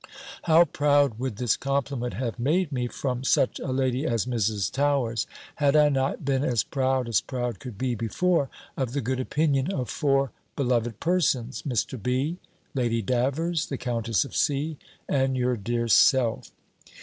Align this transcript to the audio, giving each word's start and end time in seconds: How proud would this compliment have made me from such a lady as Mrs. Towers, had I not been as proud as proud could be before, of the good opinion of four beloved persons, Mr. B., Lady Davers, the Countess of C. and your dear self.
How 0.45 0.65
proud 0.65 1.19
would 1.19 1.35
this 1.35 1.55
compliment 1.55 2.15
have 2.15 2.39
made 2.39 2.71
me 2.71 2.87
from 2.87 3.23
such 3.23 3.59
a 3.59 3.67
lady 3.71 4.03
as 4.07 4.25
Mrs. 4.25 4.71
Towers, 4.71 5.27
had 5.57 5.75
I 5.75 5.89
not 5.89 6.25
been 6.25 6.43
as 6.43 6.63
proud 6.63 7.07
as 7.07 7.21
proud 7.21 7.59
could 7.59 7.77
be 7.77 7.93
before, 7.93 8.49
of 8.75 8.93
the 8.93 9.01
good 9.01 9.19
opinion 9.19 9.71
of 9.71 9.91
four 9.91 10.31
beloved 10.55 10.99
persons, 10.99 11.61
Mr. 11.67 12.01
B., 12.01 12.39
Lady 12.73 13.03
Davers, 13.03 13.67
the 13.67 13.77
Countess 13.77 14.25
of 14.25 14.35
C. 14.35 14.77
and 15.07 15.37
your 15.37 15.55
dear 15.55 15.87
self. 15.87 16.49